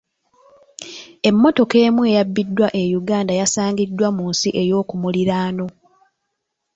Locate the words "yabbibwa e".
2.15-2.83